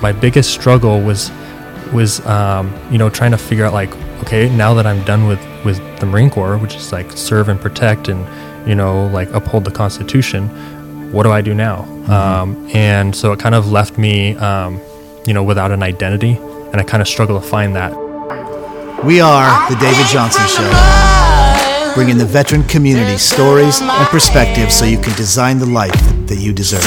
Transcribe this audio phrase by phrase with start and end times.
[0.00, 1.30] My biggest struggle was
[1.92, 5.40] was um, you know trying to figure out like okay now that I'm done with
[5.64, 8.26] with the Marine Corps, which is like serve and protect and
[8.68, 10.48] you know like uphold the Constitution.
[11.12, 11.82] What do I do now?
[12.08, 14.80] Um, and so it kind of left me um,
[15.26, 16.32] you know without an identity,
[16.72, 17.92] and I kind of struggle to find that.
[19.04, 24.98] We are The David Johnson Show, bringing the veteran community stories and perspectives so you
[24.98, 26.84] can design the life that you deserve.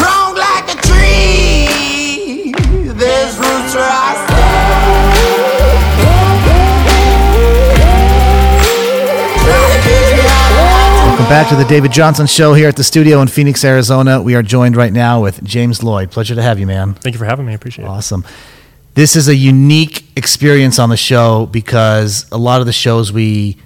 [11.25, 14.21] Welcome back to The David Johnson Show here at the studio in Phoenix, Arizona.
[14.21, 16.11] We are joined right now with James Lloyd.
[16.11, 16.93] Pleasure to have you, man.
[16.93, 17.53] Thank you for having me.
[17.53, 17.87] I appreciate it.
[17.87, 18.23] Awesome.
[18.93, 23.57] This is a unique experience on the show because a lot of the shows we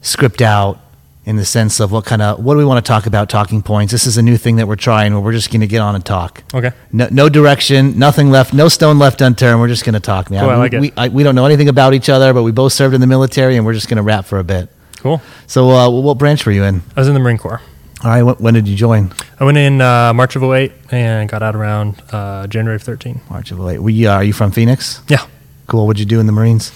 [0.00, 0.80] script out
[1.24, 3.62] in the sense of what kind of what do we want to talk about talking
[3.62, 5.80] points this is a new thing that we're trying where we're just going to get
[5.80, 6.70] on and talk Okay.
[6.92, 10.40] no, no direction nothing left no stone left unturned we're just going to talk man
[10.42, 10.80] Cool, I like we, it.
[10.80, 13.08] We, I, we don't know anything about each other but we both served in the
[13.08, 14.68] military and we're just going to rap for a bit
[15.00, 15.20] Cool.
[15.46, 17.60] so uh, what branch were you in I was in the Marine Corps.
[18.04, 21.28] all right when, when did you join I went in uh, March of 08 and
[21.28, 23.20] got out around uh, January of 13.
[23.30, 25.24] march of 08 we, uh, are you from phoenix Yeah.
[25.66, 26.72] cool what'd you do in the marines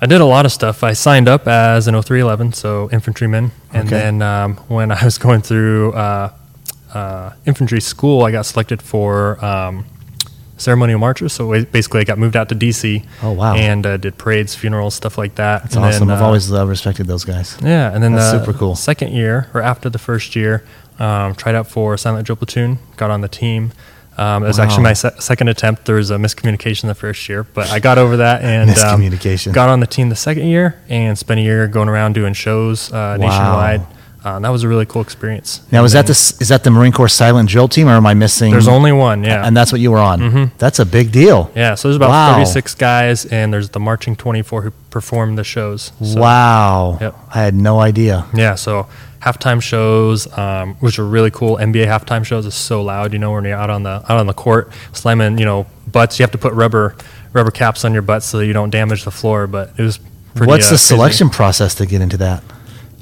[0.00, 0.84] I did a lot of stuff.
[0.84, 3.50] I signed up as an 0311, so infantryman.
[3.72, 3.98] And Okay.
[3.98, 6.30] then um, when I was going through uh,
[6.94, 9.84] uh, infantry school, I got selected for um,
[10.58, 11.32] ceremonial marchers.
[11.32, 13.04] So basically, I got moved out to DC.
[13.22, 13.54] Oh, wow.
[13.54, 15.62] And uh, did parades, funerals, stuff like that.
[15.62, 18.32] that's and awesome then, i've uh, always uh, respected those guys yeah, and then That's
[18.32, 18.74] the super cool.
[18.76, 20.64] second year or after the first year,
[20.98, 23.72] um, tried out for Silent Drill Platoon, got on the team.
[24.16, 25.84] Um, it was actually my se- second attempt.
[25.86, 29.52] There was a miscommunication the first year, but I got over that and um, Miscommunication.
[29.52, 32.92] got on the team the second year and spent a year going around doing shows
[32.92, 33.82] uh, nationwide.
[34.24, 35.60] Uh, that was a really cool experience.
[35.70, 38.14] Now, is that the is that the Marine Corps silent drill team, or am I
[38.14, 38.50] missing?
[38.50, 39.46] There's only one, yeah.
[39.46, 40.20] and that's what you were on.
[40.20, 40.50] Mhm.
[40.58, 41.50] That's a big deal.
[41.54, 42.34] yeah, so there's about Wow.
[42.34, 45.92] 36 guys, and there's the marching 24 who perform the shows.
[46.02, 47.14] So, wow, Yep.
[47.34, 48.24] I had no idea.
[48.34, 48.86] Yeah, so
[49.22, 51.56] halftime shows, um, which are really cool.
[51.56, 54.26] NBA halftime shows is so loud, you know, when you're out on the out on
[54.26, 56.18] the court slamming, you know, butts.
[56.18, 56.96] You have to put rubber
[57.32, 59.46] rubber caps on your butts so that you don't damage the floor.
[59.46, 59.98] But it was
[60.34, 60.50] pretty.
[60.50, 60.84] What's uh, the crazy.
[60.86, 62.42] selection process to get into that?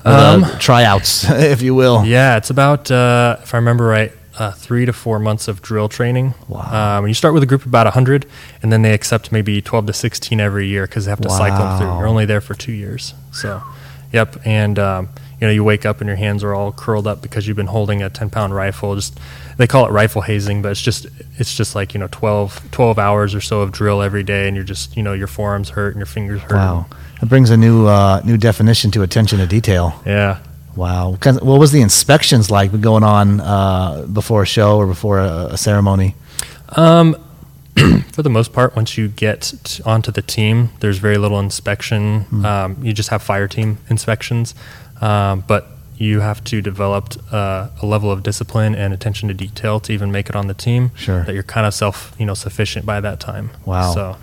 [0.06, 2.04] Or Um, tryouts, if you will.
[2.04, 5.88] Yeah, it's about uh, if I remember right, uh, three to four months of drill
[5.88, 6.34] training.
[6.48, 6.98] Wow.
[6.98, 8.26] Um, you start with a group of about hundred,
[8.62, 11.58] and then they accept maybe twelve to sixteen every year because they have to cycle
[11.58, 11.88] them through.
[11.88, 11.98] Wow.
[11.98, 13.62] You're only there for two years, so
[14.12, 14.36] yep.
[14.44, 15.08] And um,
[15.40, 17.66] you know, you wake up and your hands are all curled up because you've been
[17.66, 18.94] holding a ten pound rifle.
[18.94, 19.18] Just
[19.58, 21.06] they call it rifle hazing, but it's just
[21.38, 24.56] it's just like you know 12, 12 hours or so of drill every day, and
[24.56, 26.52] you're just you know your forearms hurt and your fingers hurt.
[26.52, 26.86] Wow,
[27.20, 30.00] that brings a new uh, new definition to attention to detail.
[30.06, 30.38] Yeah.
[30.74, 35.46] Wow, What was the inspections like going on uh, before a show or before a,
[35.52, 36.14] a ceremony?
[36.68, 37.16] Um,
[38.12, 42.26] for the most part, once you get t- onto the team, there's very little inspection.
[42.44, 44.54] Um, you just have fire team inspections,
[45.00, 45.66] um, but
[45.98, 50.12] you have to develop uh, a level of discipline and attention to detail to even
[50.12, 50.90] make it on the team.
[50.94, 51.22] Sure.
[51.24, 53.50] that you're kind of self, you know, sufficient by that time.
[53.64, 53.94] Wow.
[53.94, 54.16] So,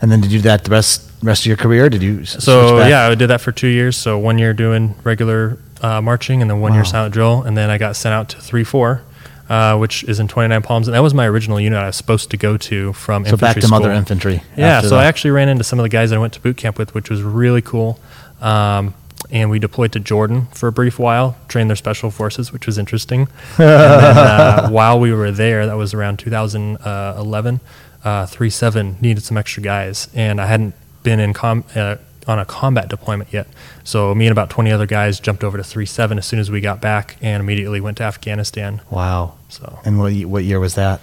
[0.00, 1.90] And then did you do that the rest rest of your career?
[1.90, 3.96] Did you so yeah, I did that for two years.
[3.96, 6.78] So one year doing regular uh, marching, and then one Wow.
[6.78, 9.02] year silent drill, and then I got sent out to three four.
[9.50, 12.30] Uh, which is in 29 Palms, and that was my original unit I was supposed
[12.32, 13.90] to go to from So back to Mother.
[13.90, 14.42] Infantry.
[14.58, 16.58] Yeah, so I actually ran into some of the guys that I went to boot
[16.58, 17.98] camp with, which was really cool.
[18.42, 18.92] Um,
[19.30, 22.78] and we deployed to Jordan for a brief while, trained their special forces, which was
[22.78, 23.22] interesting.
[23.58, 27.60] and then, uh, while we were there, that was around 2011,
[28.04, 30.08] uh, 3-7 needed some extra guys.
[30.14, 31.96] And I hadn't been in com- uh,
[32.26, 33.48] on a combat deployment yet.
[33.84, 36.60] So me and about 20 other guys jumped over to 3-7 as soon as we
[36.60, 38.82] got back and immediately went to Afghanistan.
[38.90, 39.34] Wow.
[39.48, 41.00] So And what, what year was that?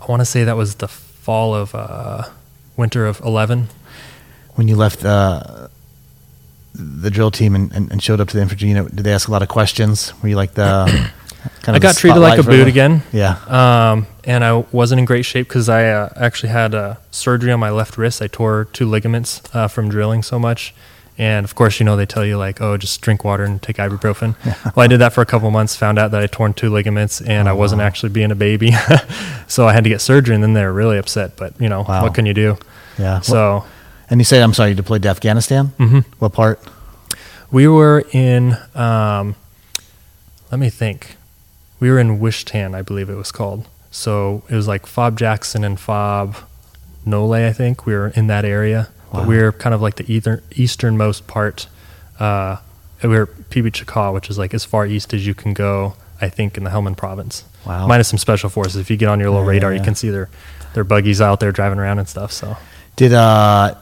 [0.00, 2.24] I want to say that was the fall of uh,
[2.76, 3.68] winter of 11.
[4.54, 5.67] When you left uh,
[6.74, 9.28] the drill team and, and, and showed up to the infantry unit, did they ask
[9.28, 10.12] a lot of questions?
[10.22, 11.10] Were you like the
[11.62, 13.02] kind I got treated like a boot the- again.
[13.12, 13.36] Yeah.
[13.46, 17.60] Um, and I wasn't in great shape because I uh, actually had uh, surgery on
[17.60, 18.20] my left wrist.
[18.22, 20.74] I tore two ligaments uh, from drilling so much.
[21.20, 23.76] And of course, you know, they tell you, like, oh, just drink water and take
[23.78, 24.36] ibuprofen.
[24.76, 27.20] well, I did that for a couple months, found out that I torn two ligaments
[27.20, 28.70] and I wasn't actually being a baby.
[29.48, 31.36] so I had to get surgery, and then they were really upset.
[31.36, 32.04] But, you know, Wow.
[32.04, 32.56] what can you do?
[32.98, 33.18] Yeah.
[33.20, 33.64] So
[34.10, 35.72] and you said, I'm sorry, you deployed to Afghanistan?
[35.78, 36.04] Mhm.
[36.18, 36.60] What part?
[37.50, 39.34] we were in, um,
[40.50, 41.16] let me think.
[41.80, 43.66] We were in Wishtan, I believe it was called.
[43.90, 46.36] So it was like Fob Jackson and Fob
[47.06, 47.86] Nolay, I think.
[47.86, 48.88] We were in that area.
[49.12, 49.20] Wow.
[49.20, 51.68] But we were kind of like the either, easternmost part.
[52.20, 52.56] Uh,
[53.02, 56.28] we were PB Chakaw, which is like as far east as you can go, I
[56.28, 57.44] think, in the Helmand province.
[57.64, 57.86] Wow.
[57.86, 58.76] Minus some special forces.
[58.76, 60.28] If you get on your little Yeah, radar, yeah, you can see their
[60.74, 62.30] their buggies out there driving around and stuff.
[62.32, 62.58] So
[62.96, 63.74] Did uh,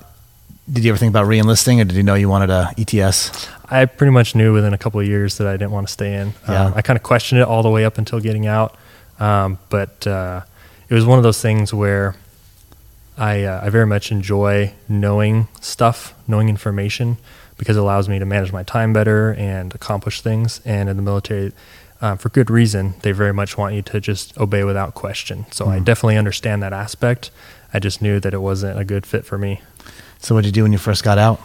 [0.70, 3.48] did you ever think about reenlisting, or did you know you wanted a ETS?
[3.68, 6.14] I pretty much knew within a couple of years that I didn't want to stay
[6.14, 6.34] in.
[6.48, 6.66] Yeah.
[6.66, 8.76] Um, I kind of questioned it all the way up until getting out,
[9.18, 10.42] um, but uh,
[10.88, 12.16] it was one of those things where
[13.16, 17.16] I uh, I very much enjoy knowing stuff, knowing information,
[17.58, 20.60] because it allows me to manage my time better and accomplish things.
[20.64, 21.52] And in the military,
[22.00, 25.46] uh, for good reason, they very much want you to just obey without question.
[25.50, 27.30] So I definitely understand that aspect.
[27.72, 29.60] I just knew that it wasn't a good fit for me.
[30.18, 31.40] So what did you do when you first got out?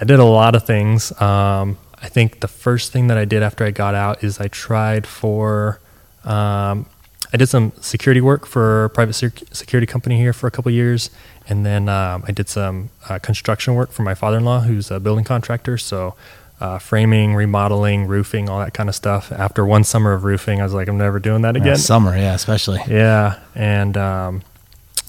[0.00, 1.12] I did a lot of things.
[1.20, 4.48] Um, I think the first thing that I did after I got out is I
[4.48, 5.80] tried for,
[6.24, 6.86] um,
[7.32, 10.70] I did some security work for a private sec- security company here for a couple
[10.70, 11.10] years,
[11.48, 15.24] and then um, I did some uh, construction work for my father-in-law, who's a building
[15.24, 15.78] contractor.
[15.78, 16.14] So.
[16.60, 19.32] Uh, framing, remodeling, roofing, all that kind of stuff.
[19.32, 21.76] After one summer of roofing, I was like, I'm never doing that Yeah, again.
[21.76, 22.78] summer, yeah, especially.
[22.88, 24.42] Yeah, and um,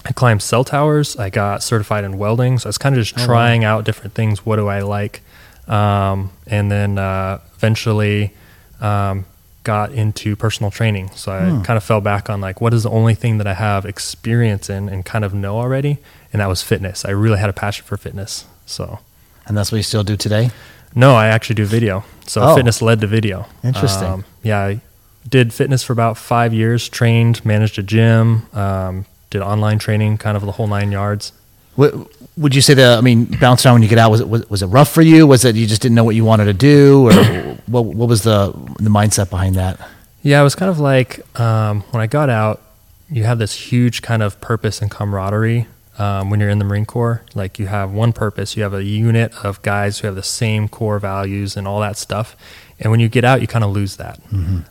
[0.08, 1.16] I climbed cell towers.
[1.16, 4.46] I got certified in welding, so I was kind of just trying out different things.
[4.46, 5.20] What do I like?
[5.66, 8.32] Um, and then uh, eventually
[8.80, 9.24] um,
[9.64, 11.10] got into personal training.
[11.16, 13.54] So I kind of fell back on like, what is the only thing that I
[13.54, 15.98] have experience in and kind of know already?
[16.32, 17.04] And that was fitness.
[17.04, 18.44] I really had a passion for fitness.
[18.64, 19.00] So
[19.46, 20.50] And that's what you still do today.
[20.94, 22.04] no, I actually do video.
[22.26, 22.54] So Oh.
[22.54, 23.46] fitness led to video.
[23.64, 24.08] Interesting.
[24.08, 24.80] Um, yeah, I
[25.28, 26.88] did fitness for about five years.
[26.88, 31.32] Trained, managed a gym, um, did online training, kind of the whole nine yards.
[31.74, 31.94] What,
[32.38, 32.98] would you say that?
[32.98, 34.10] I mean, bounce around when you get out.
[34.10, 35.26] Was it was, was it rough for you?
[35.26, 37.12] Was it you just didn't know what you wanted to do, or
[37.66, 37.84] what?
[37.84, 39.78] What was the the mindset behind that?
[40.22, 42.62] Yeah, it was kind of like um, when I got out,
[43.10, 45.66] you have this huge kind of purpose and camaraderie
[45.98, 47.22] um, when you're in the Marine Corps.
[47.34, 50.68] Like you have one purpose, you have a unit of guys who have the same
[50.68, 52.36] core values and all that stuff.
[52.80, 54.18] And when you get out, you kind of lose that.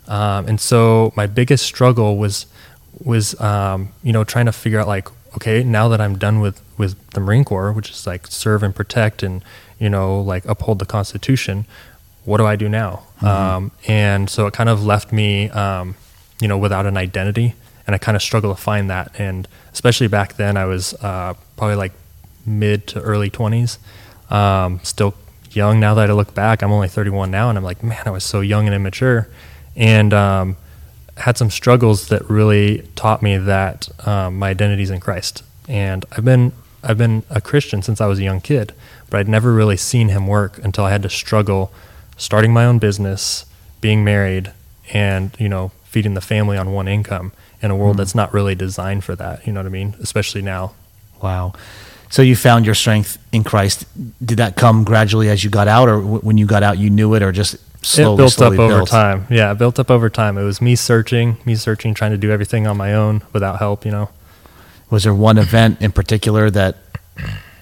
[0.07, 2.45] Um, and so my biggest struggle was
[3.03, 6.61] was um, you know trying to figure out like okay now that I'm done with
[6.77, 9.43] with the Marine Corps, which is like serve and protect and
[9.79, 11.65] you know like uphold the Constitution
[12.25, 13.03] what do I do now?
[13.21, 15.95] Um, and so it kind of left me, um,
[16.41, 17.53] you know, without an identity,
[17.87, 19.17] and I kind of struggle to find that.
[19.19, 21.93] And especially back then, I was uh, probably like
[22.45, 23.77] mid to early twenties,
[24.29, 25.13] um, still
[25.51, 25.79] young.
[25.79, 28.23] Now that I look back, I'm only 31 now, and I'm like, man, I was
[28.23, 29.29] so young and immature,
[29.75, 30.57] and um,
[31.17, 35.43] had some struggles that really taught me that um, my identity is in Christ.
[35.67, 36.51] And I've been
[36.83, 38.73] I've been a Christian since I was a young kid,
[39.09, 41.71] but I'd never really seen him work until I had to struggle
[42.17, 43.45] starting my own business,
[43.81, 44.51] being married,
[44.93, 47.31] and you know feeding the family on one income
[47.61, 49.47] in a world that's not really designed for that.
[49.47, 49.95] You know what I mean?
[49.99, 50.73] Especially now.
[51.21, 51.53] Wow.
[52.09, 53.85] So you found your strength in Christ.
[54.23, 56.89] Did that come gradually as you got out, or w- when you got out you
[56.89, 58.89] knew it, or just slowly it built slowly up over built?
[58.89, 59.27] time.
[59.29, 60.37] Yeah, it built up over time.
[60.37, 63.85] It was me searching, me searching, trying to do everything on my own without help.
[63.85, 64.09] You know.
[64.89, 66.77] Was there one event in particular that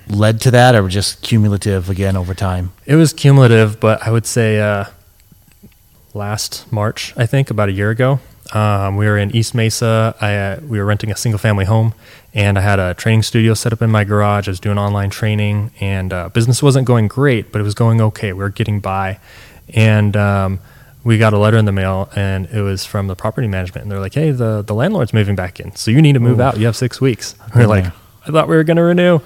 [0.07, 2.73] led to that, or just cumulative again over time?
[2.85, 4.85] It was cumulative, but I would say uh,
[6.13, 8.19] last March, I think, about a year ago,
[8.53, 10.15] um, we were in East Mesa.
[10.19, 11.93] I, uh, we were renting a single family home,
[12.33, 14.47] and I had a training studio set up in my garage.
[14.47, 18.01] I was doing online training, and uh, business wasn't going great, but it was going
[18.01, 18.33] okay.
[18.33, 19.19] We were getting by,
[19.73, 20.59] and um,
[21.03, 23.91] we got a letter in the mail, and it was from the property management, and
[23.91, 26.57] they're like, "Hey, the the landlord's moving back in, so you need to move out.
[26.57, 29.19] You have six weeks." We are like, "I thought we were going to renew,"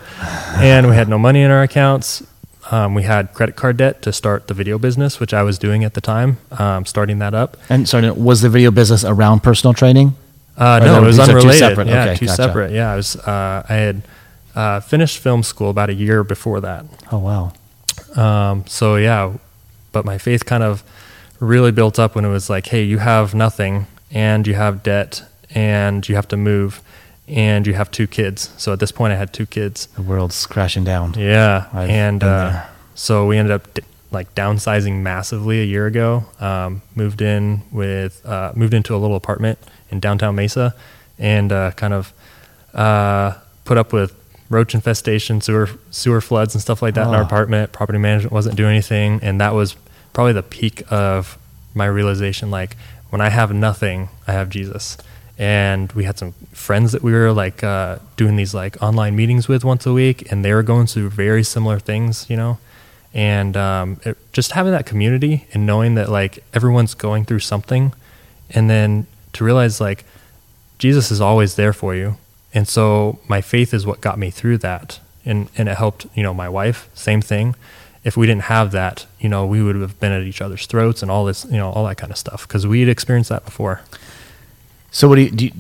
[0.57, 2.23] and we had no money in our accounts.
[2.69, 5.85] Um, we had credit card debt to start the video business, which I was doing
[5.85, 7.55] at the time, um, starting that up.
[7.69, 10.15] And sorry, was the video business around personal training?
[10.57, 11.59] Uh, no, it was two unrelated.
[11.59, 11.87] separate.
[11.87, 12.35] Yeah, Okay, two gotcha.
[12.35, 12.71] separate.
[12.71, 13.15] Yeah, I was.
[13.15, 14.01] Uh, I had
[14.55, 16.83] uh, finished film school about a year before that.
[17.11, 17.53] Oh wow.
[18.21, 19.31] Um, so yeah,
[19.97, 20.83] but my faith kind of
[21.39, 25.23] really built up when it was like, hey, you have nothing, and you have debt,
[25.55, 26.81] and you have to move,
[27.27, 28.51] and you have two kids.
[28.57, 29.87] So at this point, I had two kids.
[29.95, 31.15] The world's crashing down.
[31.17, 32.63] Yeah, I've and uh,
[32.93, 36.25] so we ended up d- like downsizing massively a year ago.
[36.39, 39.57] Um, moved in with uh, moved into a little apartment
[39.89, 40.75] in downtown Mesa,
[41.17, 42.13] and uh, kind of
[42.75, 43.33] uh,
[43.65, 44.13] put up with
[44.49, 47.25] roach infestation, sewer sewer floods, and stuff like that in our Oh.
[47.25, 47.71] apartment.
[47.73, 49.75] Property management wasn't doing anything, and that was
[50.17, 51.37] probably the peak of
[51.75, 52.49] my realization.
[52.49, 52.75] Like
[53.11, 54.97] when I have nothing, I have Jesus.
[55.37, 59.47] And we had some friends that we were like uh, doing these like online meetings
[59.47, 62.57] with once a week, and they were going through very similar things, you know.
[63.13, 67.93] And um, it, just having that community and knowing that like everyone's going through something,
[68.49, 70.03] and then to realize like
[70.79, 72.17] Jesus is always there for you.
[72.55, 74.99] And so my faith is what got me through that.
[75.23, 77.53] And, and it helped, you know, my wife, same thing.
[78.07, 81.01] If we didn't have that, you know, we would have been at each other's throats
[81.01, 83.43] and all this, you know, all that kind of stuff because we had experienced that
[83.43, 83.81] before.
[84.91, 85.51] So what do you, do you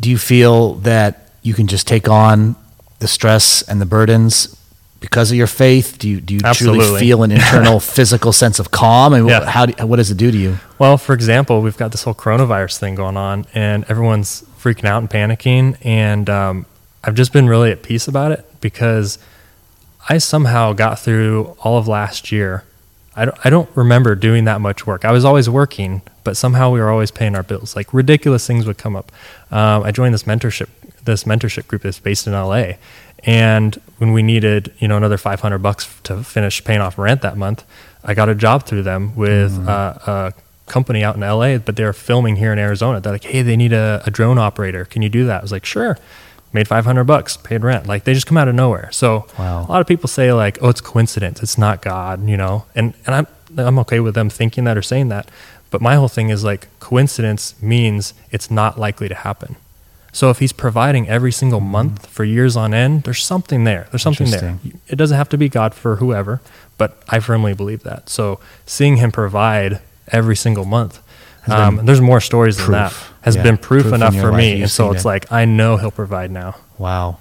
[0.00, 2.56] do you feel that you can just take on
[3.00, 4.56] the stress and the burdens
[5.00, 5.98] because of your faith?
[5.98, 9.12] Do you do you truly feel an internal physical sense of calm?
[9.12, 9.44] And Yeah.
[9.44, 10.58] how do, what does it do to you?
[10.78, 14.98] Well, for example, we've got this whole coronavirus thing going on, and everyone's freaking out
[15.02, 15.76] and panicking.
[15.84, 16.64] And um,
[17.04, 19.18] I've just been really at peace about it because
[20.08, 22.64] I somehow got through all of last year.
[23.14, 25.04] I don't, I don't remember doing that much work.
[25.04, 27.74] I was always working, but somehow we were always paying our bills.
[27.74, 29.10] Like ridiculous things would come up.
[29.50, 30.68] Um, I joined this mentorship
[31.04, 32.72] this mentorship group that's based in LA,
[33.24, 37.36] and when we needed you know another 500 bucks to finish paying off rent that
[37.36, 37.64] month,
[38.04, 40.34] I got a job through them with uh, a
[40.66, 43.00] company out in LA, but they're filming here in Arizona.
[43.00, 44.84] They're like, hey, they need a, a drone operator.
[44.84, 45.38] Can you do that?
[45.38, 45.96] I was like, sure.
[46.56, 47.86] Made 500 bucks, paid rent.
[47.86, 48.88] Like they just come out of nowhere.
[48.92, 49.66] So Wow.
[49.68, 51.42] a lot of people say like, oh, it's coincidence.
[51.42, 53.26] It's not God, you know, and, and I'm,
[53.58, 55.30] I'm okay with them thinking that or saying that.
[55.70, 59.56] But my whole thing is like coincidence means it's not likely to happen.
[60.12, 61.72] So if he's providing every single mm-hmm.
[61.72, 63.86] month for years on end, there's something there.
[63.90, 64.58] There's something there.
[64.88, 66.40] It doesn't have to be God for whoever,
[66.78, 68.08] but I firmly believe that.
[68.08, 71.02] So seeing him provide every single month,
[71.48, 74.62] um, there's more stories than that, has Yeah, been proof, proof enough for me.
[74.62, 75.08] And so it's it.
[75.08, 76.56] like I know he'll provide now.
[76.78, 77.18] Wow.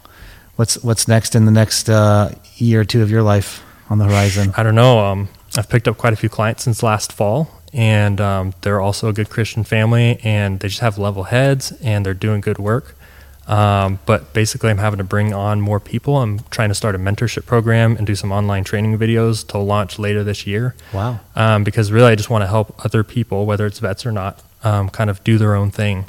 [0.56, 4.06] What's what's next in the next uh, year or two of your life on the
[4.06, 4.54] horizon?
[4.56, 5.00] I don't know.
[5.00, 9.10] Um, I've picked up quite a few clients since last fall, and um, they're also
[9.10, 12.96] a good Christian family, and they just have level heads, and they're doing good work.
[13.48, 16.18] Um, but basically, I'm having to bring on more people.
[16.18, 20.00] I'm trying to start a mentorship program and do some online training videos to launch
[20.00, 20.74] later this year.
[20.94, 21.20] Wow.
[21.36, 24.42] Um, because really, I just want to help other people, whether it's vets or not,
[24.64, 26.06] um, kind of do their own thing.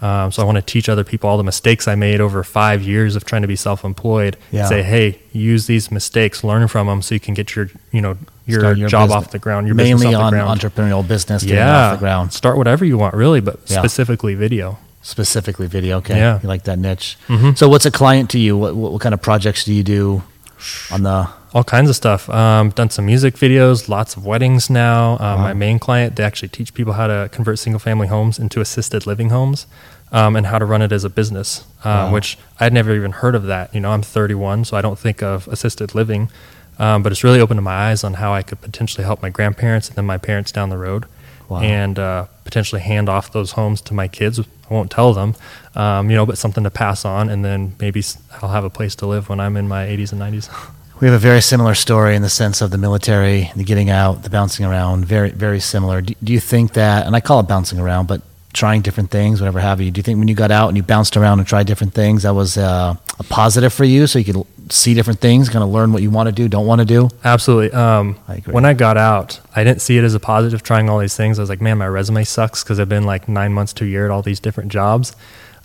[0.00, 2.82] Um, so I want to teach other people all the mistakes I made over five
[2.82, 4.36] years of trying to be self-employed.
[4.52, 4.66] Yeah.
[4.68, 8.16] Say, hey, use these mistakes, learn from them, so you can get your, you know,
[8.46, 10.60] your, Start job business- off the ground, your mainly business off on the ground.
[10.60, 12.32] entrepreneurial business, yeah, off the ground.
[12.32, 13.78] Start whatever you want, really, but Yeah.
[13.80, 14.78] specifically video.
[15.02, 15.98] Specifically video.
[15.98, 16.16] Okay.
[16.18, 16.40] Yeah.
[16.42, 17.16] You like that niche.
[17.28, 17.56] Mhm.
[17.56, 18.56] So what's a client to you?
[18.56, 20.22] What, what, what kind of projects do you do
[20.90, 22.28] on the all kinds of stuff.
[22.28, 25.12] Um, done some music videos, lots of weddings now.
[25.18, 28.60] Um, My main client, they actually teach people how to convert single family homes into
[28.60, 29.66] assisted living homes
[30.12, 32.12] um, and how to run it as a business, uh, Wow.
[32.12, 33.74] which I'd never even heard of that.
[33.74, 36.28] You know, I'm 31, so I don't think of assisted living,
[36.78, 39.88] um, but it's really opened my eyes on how I could potentially help my grandparents
[39.88, 41.06] and then my parents down the road.
[41.48, 41.60] Wow.
[41.60, 44.38] And uh, potentially hand off those homes to my kids.
[44.38, 45.34] I won't tell them,
[45.74, 48.02] um, you know, but something to pass on, and then maybe
[48.42, 50.72] I'll have a place to live when I'm in my 80s and 90s.
[51.00, 54.24] We have a very similar story in the sense of the military, the getting out,
[54.24, 56.00] the bouncing around, very, very similar.
[56.00, 58.20] Do, do you think that, and I call it bouncing around, but
[58.52, 60.82] trying different things, whatever have you, do you think when you got out and you
[60.82, 64.24] bounced around and tried different things, that was uh, a positive for you so you
[64.24, 66.84] could see different things, kind of learn what you want to do, don't want to
[66.84, 67.08] do?
[67.24, 67.72] Absolutely.
[67.72, 68.54] Um, I agree.
[68.54, 71.38] When I got out, I didn't see it as a positive trying all these things.
[71.38, 73.86] I was like, man, my resume sucks because I've been like nine months to a
[73.86, 75.14] year at all these different jobs.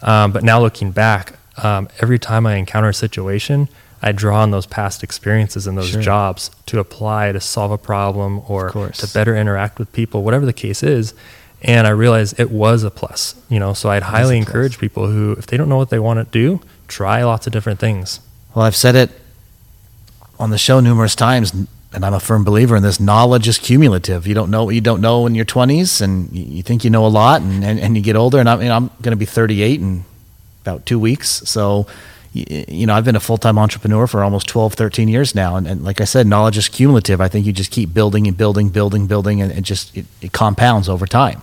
[0.01, 3.69] Um, but now looking back, um, every time I encounter a situation,
[4.01, 6.01] I draw on those past experiences and those Sure.
[6.01, 10.51] jobs to apply to solve a problem or to better interact with people, whatever the
[10.53, 11.13] case is.
[11.63, 13.73] And I realized it was a plus, you know.
[13.73, 16.59] So I'd highly encourage people who, if they don't know what they want to do,
[16.87, 18.19] try lots of different things.
[18.53, 19.11] Well, I've said it
[20.39, 21.53] on the show numerous times,
[21.93, 22.99] and I'm a firm believer in this.
[22.99, 24.27] Knowledge is cumulative.
[24.27, 26.89] You don't know what you don't know in your 20s, and you, you think you
[26.89, 28.39] know a lot, and, and, and you get older.
[28.39, 30.03] And I'm, you know, I'm going to be 38 in
[30.63, 31.29] about two weeks.
[31.29, 31.87] So,
[32.33, 35.55] you know, I've been a full time entrepreneur for almost 12, 13 years now.
[35.55, 37.21] And, and like I said, knowledge is cumulative.
[37.21, 40.33] I think you just keep building and building, building, building, and it just it, it
[40.33, 41.41] compounds over time.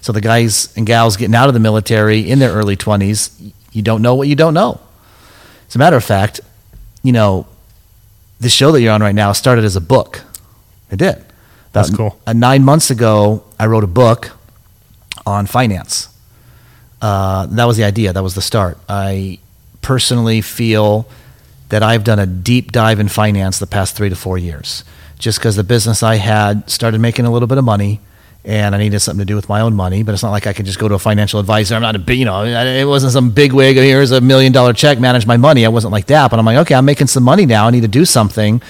[0.00, 3.82] So the guys and gals getting out of the military in their early 20s, you
[3.82, 4.80] don't know what you don't know.
[5.68, 6.40] As a matter of fact,
[7.02, 7.46] you know,
[8.40, 10.22] the show that you're on right now started as a book.
[10.90, 11.16] It did.
[11.16, 11.26] About
[11.72, 12.18] That's cool.
[12.26, 14.30] Uh, nine months ago, I wrote a book
[15.26, 16.08] on finance.
[17.02, 18.12] Uh, that was the idea.
[18.12, 18.78] That was the start.
[18.88, 19.38] I
[19.82, 21.08] personally feel
[21.68, 24.84] that I've done a deep dive in finance the past three to four years,
[25.18, 28.00] just because the business I had started making a little bit of money,
[28.48, 30.02] and I needed something to do with my own money.
[30.02, 31.74] But it's not like I could just go to a financial advisor.
[31.74, 33.76] I'm not a big, you know, it wasn't some big wig.
[33.76, 35.66] Here's a million dollar check, manage my money.
[35.66, 36.30] I wasn't like that.
[36.30, 37.66] But I'm like, okay, I'm making some money now.
[37.66, 38.62] I need to do something.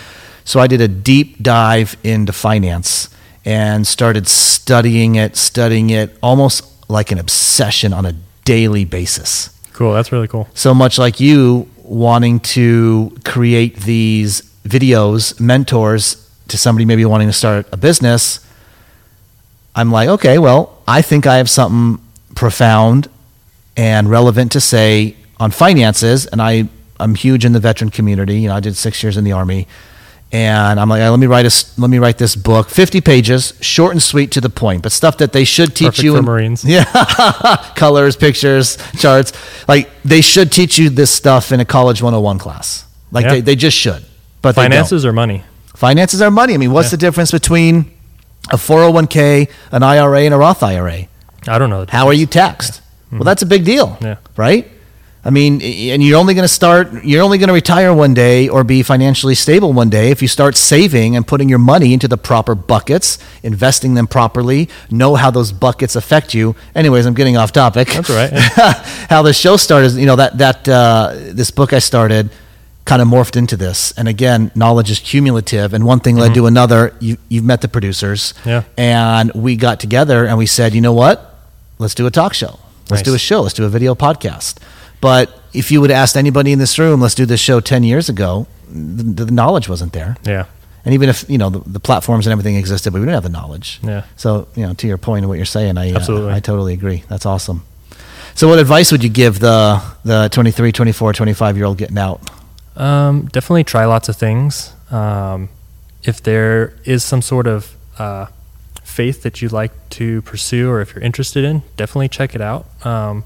[0.44, 3.08] So I did a deep dive into finance
[3.44, 9.50] and started studying it, studying it almost like an obsession on a daily basis.
[9.74, 9.92] Cool.
[9.92, 10.48] That's really cool.
[10.54, 17.32] So much like you wanting to create these videos, mentors to somebody maybe wanting to
[17.32, 18.44] start a business,
[19.78, 22.04] I'm like, okay, well, I think I have something
[22.34, 23.08] profound
[23.76, 26.68] and relevant to say on finances, and I,
[26.98, 28.40] I'm huge in the veteran community.
[28.40, 29.66] You know, I did six years in the army,
[30.30, 33.54] And I'm like, "Yeah, let me write a, let me write this book, 50 pages,
[33.62, 36.12] short and sweet to the point, but stuff that they should teach Perfect you.
[36.12, 36.64] for in- Marines.
[36.76, 36.84] Yeah,
[37.76, 39.32] colors, pictures, charts.
[39.68, 42.84] Like they should teach you this stuff in a college 101 class.
[43.10, 43.30] Like Yeah.
[43.34, 44.02] they, they just should.
[44.42, 44.54] But.
[44.54, 45.44] Finances or money?
[45.74, 46.52] Finances are money.
[46.54, 46.96] I mean, what's Yeah.
[46.98, 47.90] the difference between
[48.50, 51.06] a 401k, an IRA, and a Roth IRA?
[51.46, 51.86] I don't know.
[51.88, 52.82] How are you taxed?
[53.10, 54.16] Well, that's a big deal, Yeah.
[54.36, 54.70] right?
[55.24, 58.48] I mean, and you're only going to start, you're only going to retire one day
[58.48, 62.06] or be financially stable one day if you start saving and putting your money into
[62.08, 66.54] the proper buckets, investing them properly, know how those buckets affect you.
[66.74, 67.88] Anyways, I'm getting off topic.
[67.88, 68.30] That's right.
[69.10, 72.30] how the show started, you know, that, that, uh, this book I started
[72.88, 73.92] kind of morphed into this.
[73.98, 76.94] And again, knowledge is cumulative and one thing led to another.
[77.00, 78.48] You, you've met the producers Mm-hmm.
[78.48, 78.62] Yeah.
[78.76, 81.16] and we got together and we said, you know what?
[81.78, 82.58] Let's do a talk show.
[82.90, 83.02] Let's Nice.
[83.02, 83.42] do a show.
[83.42, 84.56] Let's do a video podcast.
[85.00, 88.08] But if you would asked anybody in this room, let's do this show 10 years
[88.08, 90.16] ago, the, the knowledge wasn't there.
[90.24, 90.46] Yeah.
[90.84, 93.22] And even if, you know, the, the platforms and everything existed, but we didn't have
[93.30, 93.78] the knowledge.
[93.82, 94.04] Yeah.
[94.16, 96.32] So, you know, to your point of what you're saying, I, uh, Absolutely.
[96.32, 97.04] I totally agree.
[97.08, 97.62] That's awesome.
[98.34, 102.20] So what advice would you give the, the 23, 24, 25 year old getting out?
[102.78, 104.72] Um, definitely try lots of things.
[104.90, 105.48] Um,
[106.04, 108.26] if there is some sort of uh,
[108.82, 112.66] faith that you'd like to pursue, or if you're interested in, definitely check it out.
[112.86, 113.24] Um,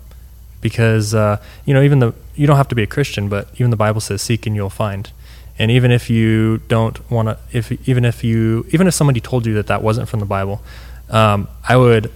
[0.61, 3.71] because uh, you know, even the you don't have to be a Christian, but even
[3.71, 5.11] the Bible says, "Seek and you'll find."
[5.59, 9.45] And even if you don't want to, if even if you, even if somebody told
[9.47, 10.63] you that that wasn't from the Bible,
[11.11, 12.11] um, I would,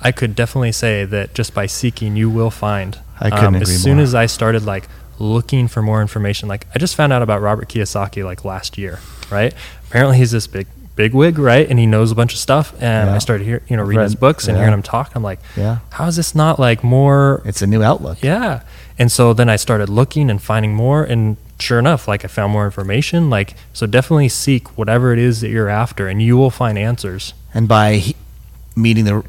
[0.00, 2.98] I could definitely say that just by seeking, you will find.
[3.20, 4.02] I couldn't um, As soon more.
[4.02, 4.88] as I started like
[5.22, 8.98] looking for more information, like I just found out about Robert Kiyosaki like last year,
[9.30, 9.54] right?
[9.88, 11.66] Apparently he's this big big wig, right?
[11.70, 12.74] And he knows a bunch of stuff.
[12.74, 13.14] And Yeah.
[13.14, 14.62] I started hearing, you know, reading his books and yeah.
[14.64, 15.12] hearing him talk.
[15.14, 15.78] I'm like, Yeah.
[15.90, 18.18] how is this not like more It's a new outlook.
[18.22, 18.60] yeah.
[18.98, 22.52] And so then I started looking and finding more and sure enough, like I found
[22.52, 23.30] more information.
[23.30, 27.32] Like so definitely seek whatever it is that you're after and you will find answers.
[27.54, 28.16] And by he-
[28.76, 29.24] meeting the,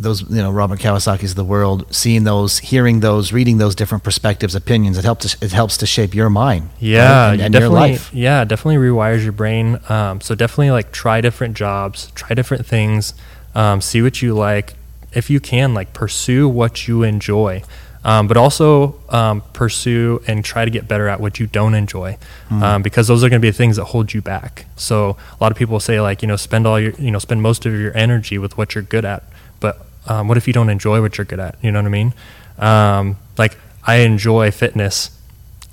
[0.00, 4.04] those, you know, Robert Kiyosaki's of the world, seeing those, hearing those, reading those different
[4.04, 6.70] perspectives, opinions, it helps, it helps to shape your mind.
[6.78, 7.32] Yeah, right?
[7.32, 7.90] and, and your definitely.
[7.90, 8.14] life.
[8.14, 9.80] Yeah, definitely rewires your brain.
[9.88, 13.14] Um, so definitely like try different jobs, try different things,
[13.54, 14.74] um, see what you like.
[15.12, 17.62] If you can, like pursue what you enjoy,
[18.04, 22.18] um, but also um, pursue and try to get better at what you don't enjoy,
[22.50, 24.66] um, because those are going to be the things that hold you back.
[24.76, 27.42] So a lot of people say like you know spend all your you know spend
[27.42, 29.24] most of your energy with what you're good at,
[29.60, 31.56] but um, what if you don't enjoy what you're good at?
[31.62, 32.12] You know what I mean?
[32.58, 35.10] Um, like I enjoy fitness.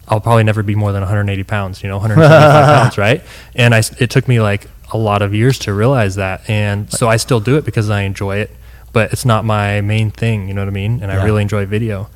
[0.08, 3.24] I'll probably never be more than 180 pounds, you know, 175 pounds, right?
[3.56, 6.48] And I, it took me like a lot of years to realize that.
[6.48, 8.52] And so I still do it because I enjoy it,
[8.94, 11.02] but it's not my main thing, you know what I mean?
[11.02, 11.22] And Yeah.
[11.22, 12.08] I really enjoy video.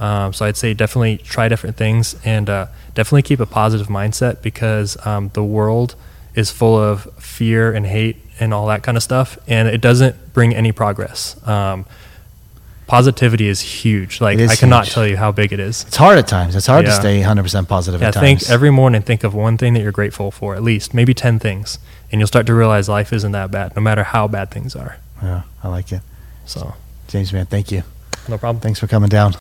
[0.00, 4.40] Um, so I'd say definitely try different things and uh, definitely keep a positive mindset
[4.42, 5.94] because um, the world
[6.34, 10.32] is full of fear and hate and all that kind of stuff, and it doesn't
[10.34, 11.36] bring any progress.
[11.46, 11.86] Um,
[12.86, 14.20] positivity is huge.
[14.20, 14.94] Like is I cannot huge.
[14.94, 15.84] tell you how big it is.
[15.86, 16.54] It's hard at times.
[16.56, 18.50] It's hard to stay 100% positive Yeah, at think times.
[18.50, 19.02] every morning.
[19.02, 21.78] Think of one thing that you're grateful for, at least maybe ten things,
[22.12, 24.98] and you'll start to realize life isn't that bad, no matter how bad things are.
[25.22, 26.00] yeah, I like it.
[26.46, 26.74] So,
[27.08, 27.82] James, man, thank you.
[28.28, 28.60] no problem.
[28.60, 29.34] Thanks for coming down.